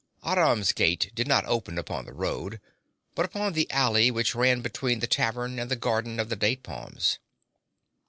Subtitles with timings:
[0.25, 2.59] Aram's gate did not open upon the road,
[3.13, 6.63] but upon the alley which ran between the tavern and the garden of the date
[6.63, 7.19] palms.